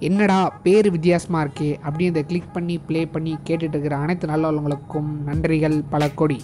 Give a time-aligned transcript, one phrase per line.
[0.00, 6.10] என்னடா பேர் வித்தியாசமாக இருக்கே அப்படின்னு கிளிக் பண்ணி ப்ளே பண்ணி கேட்டுட்டு இருக்கிற அனைத்து நல்லவங்களுக்கும் நன்றிகள் பல
[6.10, 6.42] கொடி.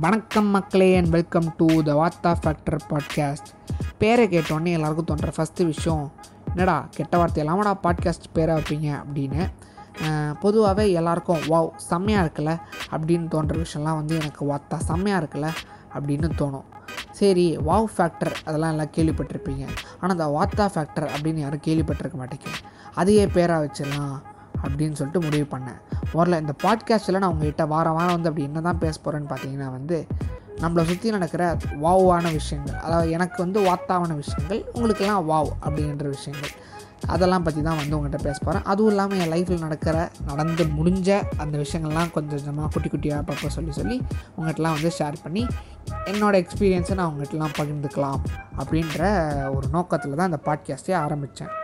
[0.00, 3.50] வணக்கம் மக்களே and welcome to the Vartha factor podcast
[3.98, 6.12] பேரை கேட்டோடனே எல்லாருக்கும் தோன்ற ஃபஸ்ட்டு விஷயம்
[6.48, 9.04] என்னடா கெட்ட வார்த்தை இல்லாமடா பாட்காஸ்ட் பேரை வைப்பீங்க?
[9.04, 9.52] அப்படின்னு.
[10.40, 12.58] பொதுவாகவே எல்லாருக்கும் வாவ் செம்மையாக இருக்குல்ல?
[12.90, 15.50] அப்படின்னு தோன்ற விஷயம்லாம் வந்து எனக்கு வார்த்தா செம்மையாக இருக்குல்ல?
[15.94, 16.64] அப்படின்னு தோணும்.
[17.18, 19.64] சரி வாவ் ஃபேக்டர் அதெல்லாம் எல்லாம் கேள்விப்பட்டிருப்பீங்க.
[20.00, 22.52] ஆனால் அந்த வாத்தா ஃபேக்டர் அப்படின்னு யாரும் கேள்விப்பட்டிருக்க மாட்டேங்க.
[23.00, 24.16] அதையே பேராக வச்சிடலாம்
[24.64, 25.80] அப்படின்னு சொல்லிட்டு முடிவு பண்ணேன்.
[26.14, 29.98] முதல்ல இந்த பாட்காஸ்ட்டில் நான் உங்ககிட்ட வாரம் வாரம் வந்து அப்படி என்ன தான் பேச போகிறேன்னு பார்த்தீங்கன்னா வந்து
[30.60, 32.74] நம்மளை சுற்றி நடக்கிற வாவான விஷயங்கள்.
[32.74, 36.52] அதாவது எனக்கு வந்து வாத்தாவான விஷயங்கள் உங்களுக்கெல்லாம் வாவ் அப்படின்ற விஷயங்கள்.
[37.06, 41.58] அதெல்லாம் பற்றி தான் வந்து உங்கள்கிட்ட பேச போகிறேன் அதுவும் இல்லாமல் என் லைஃப்பில் நடக்கிற நடந்து முடிஞ்ச அந்த
[41.58, 44.00] விஷயங்கள்லாம் கொஞ்சம் கொஞ்சமாக குட்டி குட்டியாக அப்பப்போ சொல்லி சொல்லி
[44.36, 45.46] உங்கள்கிட்டலாம் வந்து ஷேர் பண்ணி
[46.04, 48.20] என்னோடய எக்ஸ்பீரியன்ஸை நான் உங்கள்கிட்டலாம் பகிர்ந்துக்கலாம்
[48.58, 49.02] அப்படின்ற
[49.54, 51.63] ஒரு நோக்கத்தில் தான் இந்த பாட்காஸ்ட்டே ஆரம்பித்தேன்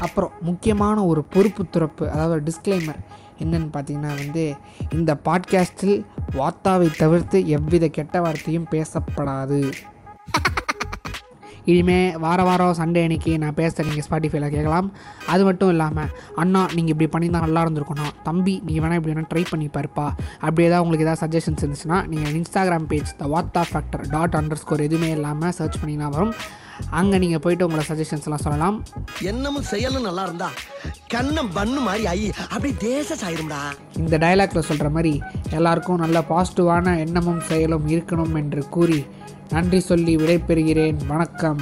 [0.00, 3.00] அப்புறம் முக்கியமான ஒரு பொறுப்பு துறப்பு அதாவது டிஸ்க்ளைமர்
[3.42, 4.44] என்னன்னு பார்த்தீங்கன்னா வந்து
[4.92, 6.04] இந்த பாட்காஸ்டில்
[6.36, 9.60] வார்த்தாவை தவிர்த்து எவ்வித கெட்ட வார்த்தையும் பேசப்படாது.
[11.70, 14.92] இனிமேல் வார வாரம் சண்டே அன்னைக்கு நான் பேச நீங்கள் ஸ்பாட்டிஃபைல கேட்கலாம்.
[15.26, 16.10] அது மட்டும் இல்லாமல்
[16.42, 20.06] அண்ணா நீங்கள் இப்படி பண்ணியிருந்தால் நல்லா இருந்திருக்கணும் தம்பி நீங்கள் வேணால் இப்படி வேணால் ட்ரை பண்ணி பாருப்பா.
[20.40, 24.80] அப்படி ஏதாவது உங்களுக்கு ஏதாவது சஜஷன்ஸ் இருந்துச்சுன்னா நீங்கள் இன்ஸ்டாகிராம் பேஜ் த வாத்தா ஃபேக்டர் டாட் அண்டர் ஸ்கோர்
[24.80, 26.32] எதுவுமே இல்லாமல் சர்ச் பண்ணிங்கன்னா வரும்.
[26.90, 28.76] அங்கே நீங்கள் போயிட்டு உங்களோட சஜஷன்ஸ் எல்லாம் சொல்லலாம்.
[29.22, 30.48] எண்ணமும் செயலும் நல்லா இருந்தா
[31.14, 33.60] கண்ணம் பண்ணு மாதிரி ஐ அப்படி தேச சாயிரும்டா.
[33.96, 39.00] இந்த டயலாக்ல சொல்கிற மாதிரி எல்லாருக்கும் நல்ல பாசிட்டிவான எண்ணமும் செயலும் இருக்கணும் என்று கூறி
[39.50, 40.96] நன்றி சொல்லி விடைபெறுகிறேன்.
[41.06, 41.60] வணக்கம்.